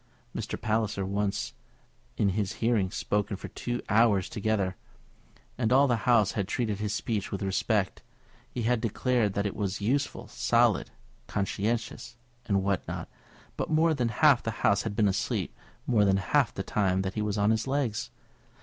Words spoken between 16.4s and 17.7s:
the time that he was on his